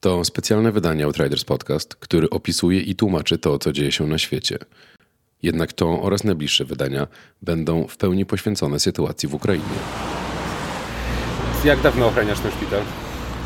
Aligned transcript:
To 0.00 0.24
specjalne 0.24 0.72
wydanie 0.72 1.04
Outriders 1.04 1.44
Podcast, 1.44 1.94
który 1.94 2.30
opisuje 2.30 2.80
i 2.80 2.96
tłumaczy 2.96 3.38
to, 3.38 3.58
co 3.58 3.72
dzieje 3.72 3.92
się 3.92 4.06
na 4.06 4.18
świecie. 4.18 4.58
Jednak 5.42 5.72
to 5.72 6.02
oraz 6.02 6.24
najbliższe 6.24 6.64
wydania 6.64 7.06
będą 7.42 7.86
w 7.86 7.96
pełni 7.96 8.26
poświęcone 8.26 8.80
sytuacji 8.80 9.28
w 9.28 9.34
Ukrainie. 9.34 9.64
Jak 11.64 11.80
dawno 11.80 12.06
ochraniasz 12.06 12.40
ten 12.40 12.50
szpital? 12.50 12.80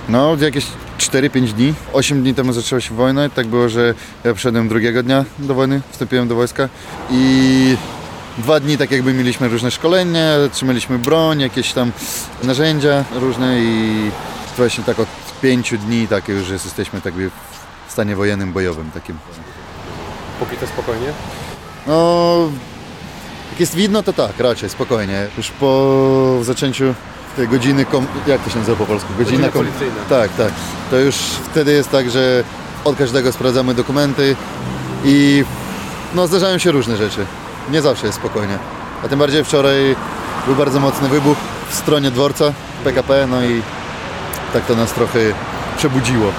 No, 0.08 0.36
jakieś 0.40 0.66
4-5 0.98 1.52
dni. 1.52 1.74
8 1.92 2.22
dni 2.22 2.34
temu 2.34 2.52
zaczęła 2.52 2.80
się 2.80 2.94
wojna. 2.94 3.28
Tak 3.28 3.46
było, 3.46 3.68
że 3.68 3.94
ja 4.24 4.34
przyszedłem 4.34 4.68
drugiego 4.68 5.02
dnia 5.02 5.24
do 5.38 5.54
wojny, 5.54 5.80
wstąpiłem 5.90 6.28
do 6.28 6.34
wojska 6.34 6.68
i 7.10 7.76
dwa 8.38 8.60
dni 8.60 8.78
tak 8.78 8.90
jakby 8.90 9.14
mieliśmy 9.14 9.48
różne 9.48 9.70
szkolenia, 9.70 10.34
trzymaliśmy 10.52 10.98
broń, 10.98 11.40
jakieś 11.40 11.72
tam 11.72 11.92
narzędzia 12.42 13.04
różne 13.14 13.60
i 13.60 14.10
właśnie 14.56 14.84
tak 14.84 14.98
od 14.98 15.23
5 15.44 15.74
dni 15.78 16.08
tak 16.08 16.28
już 16.28 16.48
jesteśmy 16.48 17.00
tak 17.00 17.14
w 17.86 17.92
stanie 17.92 18.16
wojennym, 18.16 18.52
bojowym 18.52 18.90
takim. 18.90 19.18
Póki 20.40 20.56
to 20.56 20.66
spokojnie? 20.66 21.06
No, 21.86 22.36
jak 23.50 23.60
jest 23.60 23.74
widno, 23.74 24.02
to 24.02 24.12
tak, 24.12 24.40
raczej 24.40 24.68
spokojnie. 24.70 25.26
Już 25.36 25.50
po 25.50 26.38
zaczęciu 26.42 26.94
tej 27.36 27.48
godziny, 27.48 27.84
kom... 27.84 28.06
jak 28.26 28.40
to 28.44 28.50
się 28.50 28.58
nazywa 28.58 28.76
po 28.78 28.86
polsku? 28.86 29.08
Godzina 29.18 29.48
kom- 29.48 29.52
policyjna. 29.66 29.94
Tak, 30.08 30.30
tak. 30.36 30.52
To 30.90 30.96
już 30.96 31.14
wtedy 31.50 31.72
jest 31.72 31.90
tak, 31.90 32.10
że 32.10 32.44
od 32.84 32.96
każdego 32.96 33.32
sprawdzamy 33.32 33.74
dokumenty 33.74 34.36
i 35.04 35.44
no 36.14 36.26
zdarzają 36.26 36.58
się 36.58 36.70
różne 36.72 36.96
rzeczy. 36.96 37.26
Nie 37.70 37.82
zawsze 37.82 38.06
jest 38.06 38.18
spokojnie. 38.18 38.58
A 39.04 39.08
tym 39.08 39.18
bardziej 39.18 39.44
wczoraj 39.44 39.96
był 40.46 40.54
bardzo 40.54 40.80
mocny 40.80 41.08
wybuch 41.08 41.38
w 41.68 41.74
stronie 41.74 42.10
dworca 42.10 42.52
PKP, 42.84 43.26
no 43.30 43.44
i 43.44 43.62
tak 44.54 44.66
to 44.66 44.76
nas 44.76 44.92
trochę 44.92 45.18
przebudziło. 45.76 46.32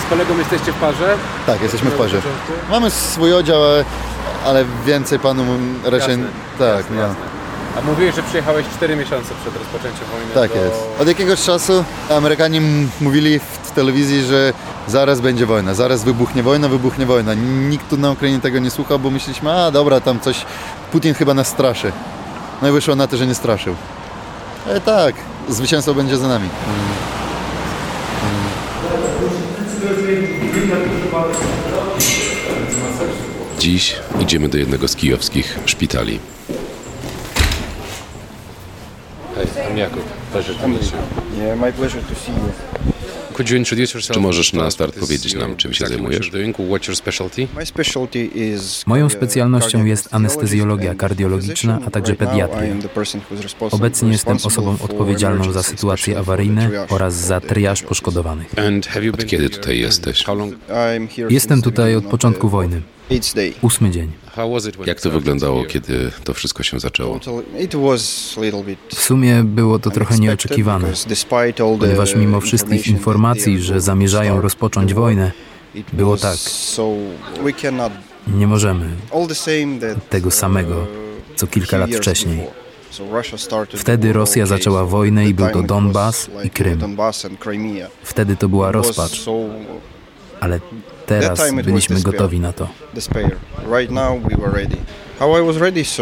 Z, 0.00 0.06
z 0.06 0.10
kolegą 0.10 0.38
jesteście 0.38 0.72
w 0.72 0.74
parze? 0.74 1.16
Tak, 1.46 1.62
jesteśmy 1.62 1.90
w 1.90 1.94
parze. 1.94 2.22
Mamy 2.70 2.90
swój 2.90 3.32
oddział, 3.32 3.64
ale, 3.64 3.84
ale 4.44 4.64
więcej 4.86 5.18
panu 5.18 5.44
raczej... 5.84 6.10
Jasne, 6.10 6.26
tak, 6.58 6.76
jasne, 6.76 6.96
no. 6.96 7.02
jasne. 7.02 7.16
A 7.78 7.80
mówiłeś, 7.80 8.14
że 8.14 8.22
przyjechałeś 8.22 8.66
4 8.76 8.96
miesiące 8.96 9.34
przed 9.42 9.56
rozpoczęciem 9.56 10.06
wojny 10.12 10.34
Tak 10.34 10.58
do... 10.58 10.64
jest. 10.64 10.76
Od 11.00 11.08
jakiegoś 11.08 11.42
czasu 11.42 11.84
Amerykanie 12.10 12.60
mówili 13.00 13.38
w 13.38 13.70
telewizji, 13.70 14.22
że 14.24 14.52
zaraz 14.86 15.20
będzie 15.20 15.46
wojna, 15.46 15.74
zaraz 15.74 16.04
wybuchnie 16.04 16.42
wojna, 16.42 16.68
wybuchnie 16.68 17.06
wojna. 17.06 17.34
Nikt 17.68 17.90
tu 17.90 17.96
na 17.96 18.10
Ukrainie 18.10 18.40
tego 18.40 18.58
nie 18.58 18.70
słuchał, 18.70 18.98
bo 18.98 19.10
myśleliśmy, 19.10 19.52
a 19.52 19.70
dobra, 19.70 20.00
tam 20.00 20.20
coś, 20.20 20.46
Putin 20.92 21.14
chyba 21.14 21.34
nas 21.34 21.48
straszy. 21.48 21.92
No 22.62 22.68
i 22.68 22.72
wyszło 22.72 22.94
na 22.94 23.06
to, 23.06 23.16
że 23.16 23.26
nie 23.26 23.34
straszył. 23.34 23.74
Ale 24.66 24.80
tak, 24.80 25.14
zwycięstwo 25.48 25.94
będzie 25.94 26.16
za 26.16 26.28
nami. 26.28 26.48
Dziś 33.64 33.96
idziemy 34.20 34.48
do 34.48 34.58
jednego 34.58 34.88
z 34.88 34.96
kijowskich 34.96 35.58
szpitali. 35.66 36.18
Hej, 39.34 39.46
I'm 39.46 39.76
Jakub. 39.76 40.02
Pleasure 40.32 40.54
to 40.54 40.68
meet 40.68 40.82
you. 40.82 40.98
Yeah, 41.44 41.60
my 41.60 41.72
pleasure 41.72 42.02
to 42.02 42.14
see 42.14 42.32
you. 42.32 42.52
Could 43.34 43.50
you 43.50 43.56
introduce 43.56 43.98
yourself? 43.98 44.14
Czy 44.14 44.20
możesz 44.20 44.52
na 44.52 44.70
start 44.70 44.98
powiedzieć 44.98 45.34
nam, 45.34 45.56
czym 45.56 45.74
się 45.74 45.86
zajmujesz? 45.86 46.30
Is 48.34 48.86
Moją 48.86 49.08
specjalnością 49.08 49.84
jest 49.84 50.08
anestezjologia 50.14 50.94
kardiologiczna, 50.94 51.78
a 51.86 51.90
także 51.90 52.14
pediatria. 52.14 52.74
Obecnie 53.70 54.12
jestem 54.12 54.36
osobą 54.44 54.76
odpowiedzialną 54.80 55.52
za 55.52 55.62
sytuacje 55.62 56.18
awaryjne 56.18 56.70
oraz 56.88 57.14
za 57.14 57.40
triaż 57.40 57.82
poszkodowanych. 57.82 58.54
Been 58.54 58.80
kiedy 59.26 59.50
tutaj 59.50 59.78
jesteś? 59.78 60.24
Jestem 61.30 61.62
tutaj 61.62 61.96
od 61.96 62.04
początku 62.04 62.48
wojny. 62.48 62.82
Ósmy 63.62 63.90
dzień. 63.90 64.12
Jak 64.86 65.00
to 65.00 65.10
wyglądało, 65.10 65.64
kiedy 65.64 66.10
to 66.24 66.34
wszystko 66.34 66.62
się 66.62 66.80
zaczęło? 66.80 67.20
W 68.94 69.02
sumie 69.02 69.42
było 69.44 69.78
to 69.78 69.90
trochę 69.90 70.18
nieoczekiwane, 70.18 70.92
ponieważ 71.80 72.14
mimo 72.16 72.40
wszystkich 72.40 72.86
informacji, 72.88 73.60
że 73.60 73.80
zamierzają 73.80 74.40
rozpocząć 74.40 74.94
wojnę, 74.94 75.32
było 75.92 76.16
tak. 76.16 76.36
Nie 78.26 78.46
możemy 78.46 78.90
tego 80.10 80.30
samego, 80.30 80.76
uh, 80.76 80.86
co 81.36 81.46
kilka 81.46 81.78
lat 81.78 81.90
wcześniej. 81.90 82.38
Wtedy 83.76 84.12
Rosja 84.12 84.46
zaczęła 84.46 84.84
wojnę 84.84 85.26
i 85.28 85.34
był 85.34 85.50
to 85.50 85.62
Donbas 85.62 86.30
i 86.44 86.50
Krym. 86.50 86.96
Wtedy 88.02 88.36
to 88.36 88.48
była 88.48 88.72
rozpacz, 88.72 89.24
ale 90.44 90.60
teraz 91.06 91.52
byliśmy 91.52 92.00
gotowi 92.00 92.40
na 92.40 92.52
to. 92.52 92.68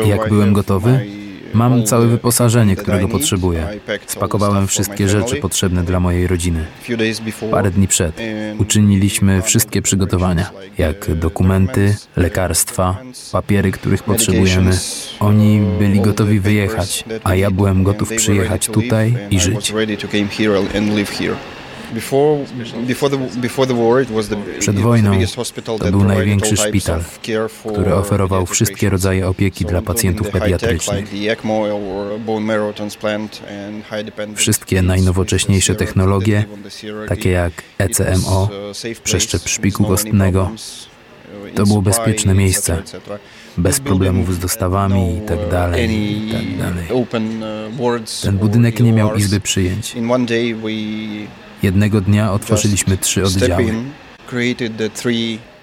Jak 0.06 0.28
byłem 0.28 0.52
gotowy? 0.52 1.06
Mam 1.54 1.84
całe 1.84 2.06
wyposażenie, 2.06 2.76
którego 2.76 3.08
potrzebuję. 3.08 3.66
Spakowałem 4.06 4.66
wszystkie 4.66 5.08
rzeczy 5.08 5.36
potrzebne 5.36 5.82
dla 5.82 6.00
mojej 6.00 6.26
rodziny. 6.26 6.64
Parę 7.50 7.70
dni 7.70 7.88
przed 7.88 8.20
uczyniliśmy 8.58 9.42
wszystkie 9.42 9.82
przygotowania, 9.82 10.50
like 10.64 10.82
jak 10.82 11.14
dokumenty, 11.14 11.96
lekarstwa, 12.16 12.96
papiery, 13.32 13.72
których 13.72 14.02
potrzebujemy. 14.02 14.78
Oni 15.20 15.60
uh, 15.60 15.78
byli 15.78 16.00
gotowi 16.00 16.40
wyjechać, 16.40 17.04
a 17.24 17.34
ja 17.34 17.50
byłem 17.50 17.82
gotów 17.82 18.12
przyjechać 18.16 18.66
tutaj 18.66 19.14
I 19.30 19.40
żyć. 19.40 19.72
Przed 24.58 24.78
wojną 24.78 25.12
to 25.64 25.90
był 25.90 26.04
największy 26.04 26.56
szpital, 26.56 27.00
który 27.72 27.94
oferował 27.94 28.46
wszystkie 28.46 28.90
rodzaje 28.90 29.28
opieki 29.28 29.64
dla 29.64 29.82
pacjentów 29.82 30.30
pediatrycznych. 30.30 31.08
Wszystkie 34.34 34.82
najnowocześniejsze 34.82 35.74
technologie, 35.74 36.44
takie 37.08 37.30
jak 37.30 37.52
ECMO, 37.78 38.48
safe 38.72 38.94
przeszczep 38.94 39.48
szpiku 39.48 39.84
kostnego. 39.84 40.50
uh, 41.48 41.54
To 41.54 41.66
było 41.66 41.82
bezpieczne 41.82 42.34
miejsce. 42.34 42.82
bez 43.58 43.80
problemów 43.80 44.34
z 44.34 44.38
dostawami 44.38 45.16
i 45.16 45.20
tak 45.20 45.38
no, 45.44 45.48
dalej, 45.48 45.84
any 45.84 45.94
i 45.94 46.32
tak 46.32 46.58
dalej. 46.58 46.90
open, 46.92 47.42
uh, 47.42 47.80
wards 47.80 48.20
Ten 48.20 48.38
budynek 48.38 48.80
nie 48.80 48.92
miał 48.92 49.08
EORs. 49.08 49.20
izby 49.20 49.40
przyjęć. 49.40 49.94
Jednego 51.62 52.00
dnia 52.00 52.32
otworzyliśmy 52.32 52.98
trzy 52.98 53.24
oddziały 53.24 53.74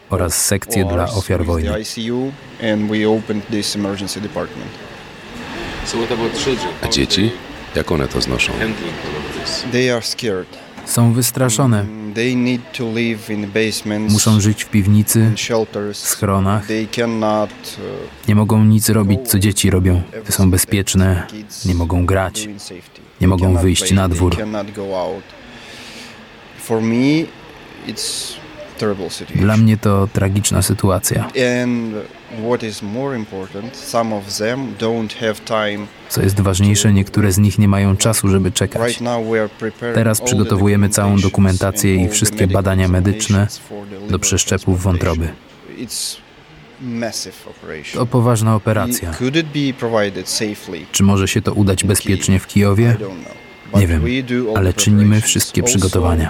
oraz 0.09 0.45
sekcję 0.45 0.85
dla 0.85 1.11
ofiar 1.11 1.45
wojny. 1.45 1.71
A 6.81 6.88
dzieci? 6.88 7.31
Jak 7.75 7.91
one 7.91 8.07
to 8.07 8.21
znoszą? 8.21 8.53
Są 10.85 11.13
wystraszone. 11.13 11.79
Mm, 11.81 12.13
Muszą 14.11 14.39
żyć 14.41 14.63
w 14.63 14.69
piwnicy, 14.69 15.31
shelters. 15.35 16.03
schronach. 16.03 16.63
Uh, 16.69 18.27
Nie 18.27 18.35
mogą 18.35 18.63
nic 18.65 18.89
robić, 18.89 19.19
co 19.27 19.39
dzieci 19.39 19.69
robią. 19.69 20.01
Są 20.29 20.51
bezpieczne, 20.51 21.27
nie 21.65 21.75
mogą 21.75 22.05
grać, 22.05 22.49
nie 23.21 23.27
mogą 23.27 23.57
wyjść 23.57 23.91
na 23.91 24.09
dwór. 24.09 24.38
Dla 29.35 29.57
mnie 29.57 29.78
to 29.78 30.07
tragiczna 30.13 30.62
sytuacja. 30.62 31.24
And 31.63 31.94
what 32.47 32.63
is 32.63 32.81
more 32.81 33.18
important, 33.18 33.78
some 33.78 34.16
of 34.16 34.38
them 34.38 34.75
don't 34.80 35.13
have 35.13 35.35
time. 35.35 35.88
Co 36.09 36.22
jest 36.22 36.40
ważniejsze, 36.40 36.94
niektóre 36.94 37.31
z 37.31 37.38
nich 37.38 37.59
nie 37.59 37.68
mają 37.68 37.97
czasu, 37.97 38.28
żeby 38.28 38.52
czekać. 38.52 39.00
Teraz 39.94 40.22
przygotowujemy 40.22 40.90
całą 40.90 41.19
dokumentację 41.19 41.96
i 41.96 42.09
wszystkie 42.09 42.47
badania 42.47 42.88
medyczne 42.88 43.48
do 44.10 44.19
przeszczepów 44.19 44.83
wątroby. 44.83 45.30
To 47.94 48.06
poważna 48.06 48.56
operacja. 48.56 49.13
Czy 50.92 51.04
może 51.04 51.27
się 51.27 51.42
to 51.42 51.54
udać 51.54 51.83
bezpiecznie 51.83 52.39
w 52.39 52.48
Kijowie? 52.48 52.98
Nie 53.74 53.88
wiem, 53.88 54.04
ale 54.56 54.74
czynimy 54.74 55.21
wszystkie 55.21 55.63
przygotowania. 55.63 56.30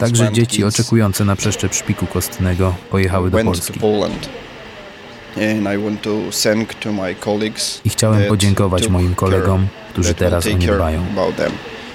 Także 0.00 0.32
dzieci 0.32 0.64
oczekujące 0.64 1.24
na 1.24 1.36
przeszczep 1.36 1.74
szpiku 1.74 2.06
kostnego 2.06 2.74
pojechały 2.90 3.30
do 3.30 3.44
Polski. 3.44 3.80
I 7.84 7.90
chciałem 7.90 8.28
podziękować 8.28 8.88
moim 8.88 9.14
kolegom, 9.14 9.66
którzy 9.92 10.14
teraz 10.14 10.46
o 10.46 10.50
nie 10.50 10.66
dbają. 10.66 11.04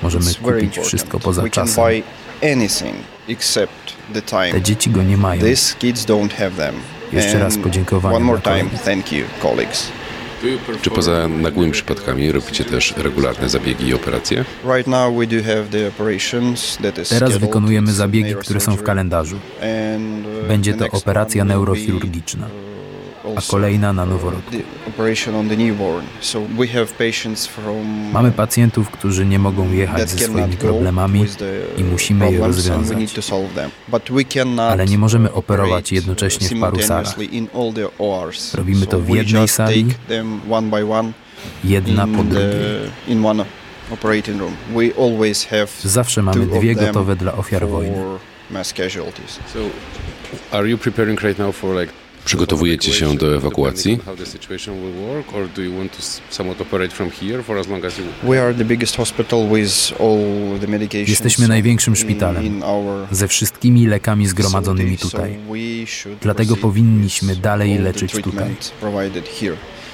Możemy 0.04 0.34
kupić 0.34 0.80
wszystko 0.80 1.20
poza 1.20 1.50
czasem. 1.50 1.84
Te 4.52 4.62
dzieci 4.62 4.90
go 4.90 5.04
nie 5.04 5.18
mają. 5.18 5.44
Jeszcze 7.12 7.40
raz 7.40 7.54
And 7.54 7.64
podziękowania 7.64 8.16
One 8.16 8.26
more 8.26 8.42
time, 8.42 8.66
thank 8.86 9.12
you, 9.12 9.26
colleagues. 9.42 9.92
Czy 10.82 10.90
poza 10.90 11.28
nagłymi 11.28 11.72
przypadkami 11.72 12.32
robicie 12.32 12.66
też 12.66 12.94
regularne 12.98 13.50
zabiegi 13.50 13.88
i 13.88 13.94
operacje? 13.94 14.46
Teraz 17.10 17.38
wykonujemy 17.38 17.92
zabiegi, 17.92 18.36
które 18.36 18.60
są 18.60 18.76
w 18.76 18.84
kalendarzu. 18.84 19.36
Uh, 19.36 20.48
Będzie 20.48 20.74
to 20.74 20.86
operacja 20.92 21.46
neurochirurgiczna, 21.46 22.48
a 23.38 23.42
kolejna 23.42 23.94
na 23.94 24.04
uh, 24.04 24.10
noworodku. 24.10 24.52
Mamy 28.14 28.32
pacjentów, 28.32 28.90
którzy 28.90 29.26
nie 29.26 29.40
mogą 29.40 29.72
jechać 29.72 30.10
ze 30.10 30.18
swoimi 30.18 30.58
problemami, 30.58 31.26
i 31.78 31.84
musimy 31.84 32.32
je 32.32 32.40
rozwiązać. 32.40 32.98
ale 34.70 34.86
nie 34.86 34.98
możemy 34.98 35.34
operować 35.34 35.92
jednocześnie 35.92 36.48
w 36.50 36.60
paru 36.60 36.82
salach. 36.82 37.16
Robimy 38.54 38.88
to 38.88 39.00
w 39.00 39.10
jednej 39.10 39.48
sali, 39.48 39.86
jedna 41.64 42.08
po 42.08 42.24
drugiej. 42.24 42.50
the, 43.06 43.12
in 43.12 43.26
one 43.26 43.46
operating 43.92 44.40
room. 44.40 44.56
We 44.76 44.92
always 44.98 45.46
have 45.46 45.68
Zawsze 45.84 46.22
mamy 46.22 46.46
dwie 46.46 46.76
gotowe 46.76 47.16
dla 47.16 47.34
ofiar 47.34 47.68
wojny. 47.68 47.98
mass 48.52 48.74
casualties. 48.74 49.40
So, 49.54 49.60
are 50.52 50.70
you 50.70 50.78
preparing 50.78 51.24
right 51.24 51.40
now 51.40 51.56
for 51.56 51.82
like 51.82 51.94
Przygotowujecie 52.28 52.94
się 52.94 53.18
do 53.18 53.36
ewakuacji? 53.36 54.00
Jesteśmy 61.08 61.48
największym 61.48 61.96
szpitalem 61.96 62.62
ze 63.12 63.28
wszystkimi 63.28 63.88
lekami 63.88 64.28
zgromadzonymi 64.28 64.98
tutaj. 64.98 65.38
Dlatego 66.22 66.56
powinniśmy 66.56 67.36
dalej 67.36 67.78
leczyć 67.78 68.12
tutaj. 68.12 68.56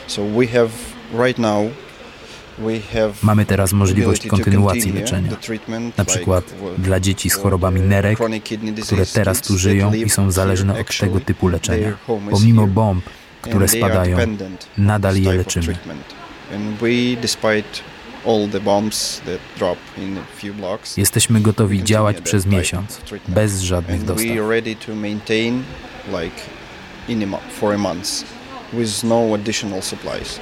So 0.07 0.25
we 0.25 0.47
have 0.47 0.69
right 1.25 1.39
now 1.39 1.67
Mamy 3.23 3.45
teraz 3.45 3.73
możliwość 3.73 4.27
kontynuacji 4.27 4.91
leczenia. 4.91 5.31
Na 5.97 6.05
przykład 6.05 6.43
dla 6.77 6.99
dzieci 6.99 7.29
z 7.29 7.35
chorobami 7.35 7.81
nerek, 7.81 8.19
które 8.83 9.05
teraz 9.05 9.41
tu 9.41 9.57
żyją 9.57 9.93
i 9.93 10.09
są 10.09 10.31
zależne 10.31 10.79
od 10.79 10.97
tego 10.97 11.19
typu 11.19 11.47
leczenia. 11.47 11.97
Pomimo 12.31 12.67
bomb, 12.67 13.05
które 13.41 13.67
spadają, 13.67 14.17
nadal 14.77 15.17
je 15.17 15.33
leczymy. 15.33 15.77
Jesteśmy 20.97 21.41
gotowi 21.41 21.83
działać 21.83 22.21
przez 22.21 22.45
miesiąc, 22.45 23.01
bez 23.27 23.61
żadnych 23.61 24.03
dostaw. 24.05 24.27
with 28.73 29.03
no 29.03 29.33
additional 29.33 29.81
supplies. 29.81 30.39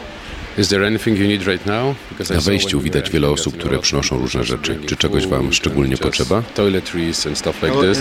Is 0.58 0.70
there 0.70 0.88
anything 0.88 1.18
you 1.18 1.28
need 1.28 1.48
right 1.48 1.66
now? 1.66 1.96
Because 2.10 2.34
I 2.34 2.38
Na 2.38 2.42
wejściu 2.42 2.82
widać 2.82 3.10
wiele 3.10 3.30
osób, 3.30 3.58
które 3.58 3.80
przynoszą 3.80 4.18
people 4.18 4.18
różne 4.18 4.44
rzeczy. 4.44 4.72
bringing 4.72 4.90
Czy 4.90 4.96
czegoś 4.98 5.28
wam 5.28 5.54
szczególnie 5.54 5.98
potrzeba? 5.98 6.42
Toiletries 6.42 7.28
and 7.28 7.38
stuff 7.38 7.64
like 7.64 7.78
a, 7.78 7.82
this. 7.82 7.98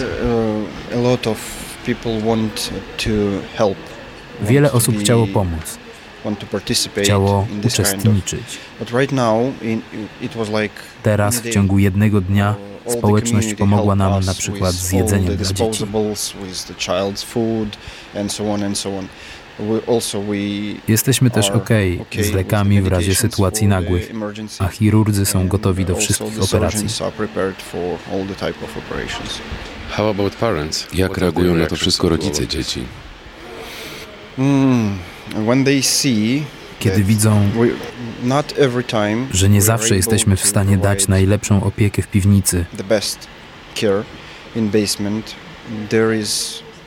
uh, 0.93 0.99
a 0.99 1.01
lot 1.01 1.27
of 1.27 1.39
people 1.87 2.21
want 2.21 2.71
to 2.97 3.11
help. 3.57 3.77
want 4.41 4.43
Wiele 4.43 4.73
osób 4.73 4.99
chciało 5.01 5.27
pomóc, 5.27 5.79
Want 6.25 6.39
to 6.39 6.47
participate 6.47 7.03
chciało 7.03 7.47
uczestniczyć. 7.65 8.43
But 8.79 8.91
right 8.91 9.13
now, 9.13 9.63
in, 9.63 9.81
it 10.21 10.35
was 10.35 10.49
like 10.49 10.75
Teraz, 11.03 11.41
w 11.41 11.51
ciągu 11.51 11.79
jednego 11.79 12.21
dnia, 12.21 12.51
uh, 12.51 12.80
społeczność 12.91 13.55
pomogła 13.55 13.95
nam 13.95 14.25
na 14.25 14.35
przykład 14.35 14.75
z 14.75 14.93
jedzeniem 14.93 15.37
dla 15.37 15.53
dzieci. 15.53 15.85
Jesteśmy 20.89 21.31
też 21.31 21.51
ok 21.51 21.69
z 22.21 22.33
lekami 22.33 22.83
w 22.83 22.87
razie 22.87 23.15
sytuacji 23.15 23.67
nagłych, 23.67 24.13
a 24.59 24.69
chirurdzy 24.69 25.27
są 25.27 25.49
gotowi 25.49 25.85
do 25.85 25.97
wszystkich 25.97 26.43
operacji. 26.43 26.87
Jak 30.93 31.19
reagują 31.19 31.57
na 31.57 31.67
to 31.67 31.77
wszystko 31.77 32.09
rodzice 32.09 32.49
dzieci? 32.49 32.85
Mm, 34.39 34.99
see 35.83 36.43
Kiedy 36.79 37.05
widzą, 37.05 37.51
że 39.33 39.49
nie 39.49 39.63
zawsze 39.63 39.97
jesteśmy 39.97 40.37
w 40.37 40.47
stanie 40.47 40.79
dać 40.79 41.09
najlepszą 41.09 41.63
opiekę 41.63 42.03
w 42.03 42.07
piwnicy, 42.09 42.65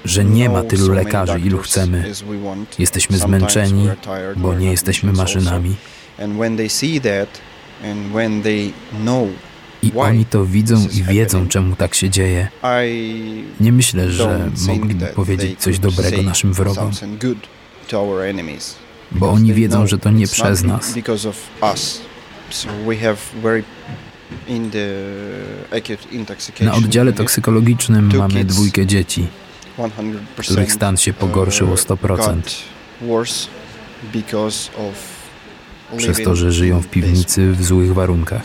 że 0.05 0.25
nie 0.25 0.49
ma 0.49 0.63
no 0.63 0.69
tylu 0.69 0.93
lekarzy, 0.93 1.39
ilu 1.39 1.57
chcemy. 1.57 2.11
Jesteśmy 2.79 3.17
zmęczeni, 3.17 3.89
bo 4.35 4.53
nie 4.53 4.71
jesteśmy 4.71 5.11
maszynami. 5.13 5.75
I 9.83 9.91
oni 9.95 10.25
to 10.25 10.45
widzą 10.45 10.87
i 10.93 11.03
wiedzą, 11.03 11.47
czemu 11.47 11.75
tak 11.75 11.95
się 11.95 12.09
dzieje. 12.09 12.47
Nie 13.59 13.71
myślę, 13.71 14.11
że 14.11 14.49
mogliby 14.67 15.05
powiedzieć 15.05 15.59
coś 15.59 15.79
dobrego 15.79 16.21
naszym 16.21 16.53
wrogom, 16.53 16.91
bo 19.13 19.31
oni 19.31 19.53
wiedzą, 19.53 19.87
że 19.87 19.97
to 19.97 20.11
nie 20.11 20.27
przez 20.27 20.63
nas. 20.63 20.95
Na 26.61 26.73
oddziale 26.73 27.13
toksykologicznym 27.13 28.11
mamy 28.17 28.45
dwójkę 28.45 28.85
dzieci, 28.85 29.27
100% 29.77 30.15
których 30.37 30.73
stan 30.73 30.97
się 30.97 31.13
pogorszył 31.13 31.71
o 31.71 31.75
100%, 31.75 31.97
got 32.17 32.63
worse 33.01 33.47
because 34.13 34.69
of 34.77 34.93
przez 35.97 36.23
to, 36.23 36.35
że 36.35 36.51
żyją 36.51 36.81
w 36.81 36.87
piwnicy 36.87 37.51
w 37.51 37.63
złych 37.63 37.93
warunkach. 37.93 38.41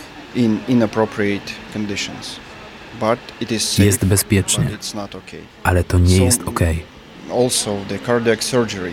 Jest 3.79 4.05
bezpiecznie, 4.05 4.70
ale 5.62 5.85
to 5.85 5.99
nie 5.99 6.25
jest 6.25 6.43
ok. 6.47 6.61
Also, 7.32 7.76
the 7.88 7.99
cardiac 7.99 8.44
surgery, 8.44 8.93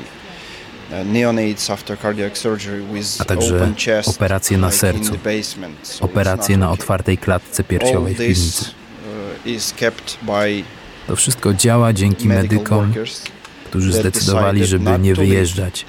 A 3.19 3.25
także 3.25 3.73
operacje 4.07 4.57
na 4.57 4.71
sercu, 4.71 5.11
Operacje 6.01 6.57
na 6.57 6.71
otwartej 6.71 7.17
klatce 7.17 7.63
piersiowej 7.63 8.13
w 8.15 8.17
piwnicy. 8.17 8.65
uh, 9.45 9.47
To 11.07 11.15
wszystko 11.15 11.53
działa 11.53 11.93
dzięki 11.93 12.27
medykom, 12.27 12.93
którzy 13.65 13.93
zdecydowali, 13.93 14.65
żeby 14.65 14.99
nie 14.99 15.15
wyjeżdżać 15.15 15.85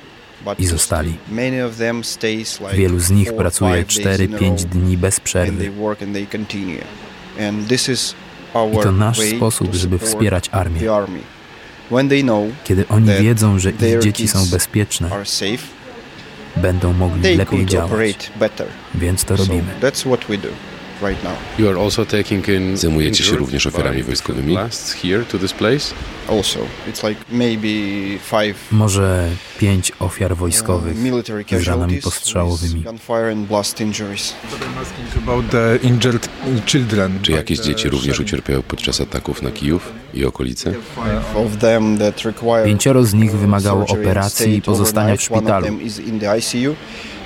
i 0.59 0.67
zostali. 0.67 1.15
Wielu 2.73 2.99
z 3.01 3.11
nich 3.11 3.37
pracuje 3.37 3.85
five 3.85 4.05
days 4.05 4.21
in 4.21 4.35
a 4.35 4.39
4-5 4.39 4.51
row, 4.51 4.65
dni 4.65 4.97
bez 4.97 5.21
przerwy. 5.21 5.73
I 8.73 8.79
to 8.83 8.93
nasz 8.93 9.19
sposób, 9.37 9.75
żeby 9.75 9.99
wspierać 9.99 10.49
armię. 10.53 10.81
Kiedy 12.65 12.89
oni 12.89 13.07
wiedzą, 13.21 13.59
że 13.59 13.71
ich 13.71 13.77
dzieci 14.03 14.29
są 14.29 14.47
bezpieczne, 14.51 15.09
będą 16.57 16.93
mogli 16.93 17.23
lepiej 17.37 17.67
działać. 17.67 17.91
Więc 18.95 19.25
to 19.25 19.37
robimy. 19.37 19.63
Zajmujecie 22.77 23.25
się 23.25 23.37
również 23.37 23.67
ofiarami 23.67 24.03
wojskowymi? 24.03 24.57
Może 28.73 29.29
pięć 29.59 29.93
ofiar 29.99 30.33
uh, 30.33 30.39
wojskowych 30.39 30.97
z 31.61 31.67
ranami 31.67 31.97
postrzałowymi. 32.03 32.85
Czy 37.23 37.33
jakieś 37.33 37.59
the 37.59 37.65
dzieci 37.65 37.89
również 37.89 38.21
ucierpiały 38.21 38.63
podczas 38.63 39.01
ataków 39.01 39.43
na 39.43 39.51
Kijów 39.51 39.93
i 40.15 40.25
okolice? 40.25 40.75
Pięcioro 42.65 43.05
z 43.05 43.15
nich 43.15 43.35
uh, 43.35 43.41
wymagało 43.41 43.87
operacji 43.87 44.57
i 44.57 44.63
pozostania 44.63 45.17
w 45.17 45.23
szpitalu. 45.23 45.67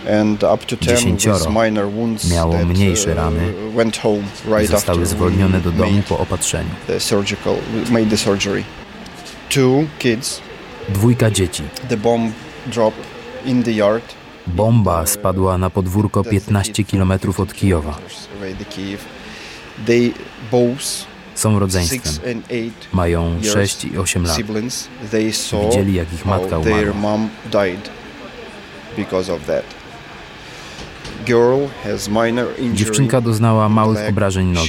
Them 0.01 0.33
is 0.33 0.39
in 0.41 0.45
the 0.45 0.45
ICU 0.45 0.45
and 0.45 0.45
up 0.45 0.67
to 0.67 0.77
10 0.77 0.97
Dziesięcioro 0.97 1.51
miało 2.31 2.65
mniejsze 2.65 3.11
uh, 3.11 3.17
rany 3.17 3.53
i 4.63 4.67
zostały 4.67 5.07
zwolnione 5.07 5.61
do 5.61 5.71
domu 5.71 6.03
po 6.09 6.19
opatrzeniu. 6.19 6.71
Dwójka 10.89 11.31
dzieci. 11.31 11.63
Bomba 14.47 15.07
spadła 15.07 15.59
na 15.59 15.71
podwórko 15.71 16.21
That's 16.21 16.25
the 16.25 16.31
15 16.31 16.73
kid 16.73 16.89
from 16.89 17.09
km 17.09 17.19
15 17.21 17.43
od 17.43 17.55
Kijowa. 17.55 17.99
Są 21.35 21.59
rodzeństwem. 21.59 22.43
Mają 22.93 23.35
years 23.43 23.53
6 23.53 23.85
i 23.85 23.99
8 23.99 24.25
lat. 24.25 24.39
Widzieli, 25.65 25.95
jak 25.95 26.13
ich 26.13 26.27
matka 26.27 26.59
umarła. 26.59 26.95
Dziewczynka 32.75 33.21
doznała 33.21 33.69
małych 33.69 33.99
obrażeń 34.09 34.47
nogi. 34.47 34.69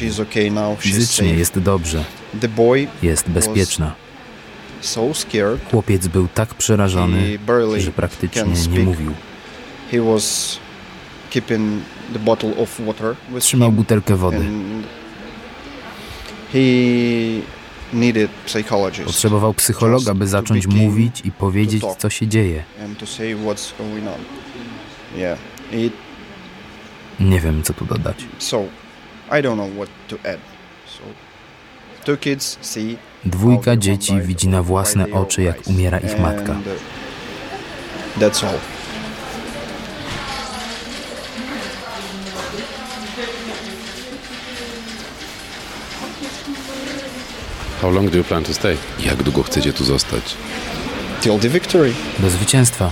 Fizycznie 0.81 1.33
jest 1.39 1.59
dobrze, 1.59 2.05
jest 3.03 3.29
bezpieczna. 3.29 3.95
Chłopiec 5.71 6.07
był 6.07 6.27
tak 6.27 6.53
przerażony, 6.53 7.39
że 7.81 7.91
praktycznie 7.91 8.41
nie 8.43 8.79
mówił. 8.85 9.11
Trzymał 13.39 13.71
butelkę 13.71 14.15
wody. 14.15 14.37
Potrzebował 19.05 19.53
psychologa, 19.53 20.13
by 20.13 20.27
zacząć 20.27 20.67
mówić 20.85 21.21
i 21.25 21.31
powiedzieć, 21.31 21.81
co 21.97 22.09
się 22.09 22.27
dzieje. 22.27 22.63
Nie 27.19 27.39
wiem, 27.39 27.63
co 27.63 27.73
tu 27.73 27.85
dodać. 27.85 28.25
so 28.39 28.63
I 29.31 29.41
don't 29.41 29.55
know 29.55 29.69
what 29.75 29.89
to 30.07 30.15
add. 30.29 30.39
So 30.85 31.03
two 32.05 32.17
kids 32.17 32.57
see 32.61 32.97
Dwójka 33.25 33.77
dzieci 33.77 34.21
widzi 34.21 34.47
na 34.47 34.63
własne 34.63 35.11
oczy, 35.11 35.43
jak 35.43 35.67
umiera 35.67 35.99
ich 35.99 36.19
matka. 36.19 36.51
Uh, 36.51 36.59
That's 38.19 38.43
all. 38.43 38.59
How 47.81 47.89
long 47.89 48.09
do 48.09 48.17
you 48.17 48.23
plan 48.23 48.43
to 48.43 48.53
stay? 48.53 48.77
Jak 48.99 49.23
długo 49.23 49.43
chcecie 49.43 49.73
tu 49.73 49.83
zostać? 49.83 50.35
Till 51.21 51.39
the 51.39 51.49
victory. 51.49 51.93
Do 52.19 52.29
zwycięstwa. 52.29 52.91